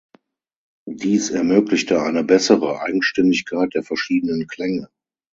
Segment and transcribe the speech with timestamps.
[0.89, 4.89] Dies ermöglichte eine bessere Eigenständigkeit der verschiedenen Klänge.